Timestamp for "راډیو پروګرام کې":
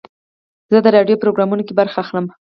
0.95-1.73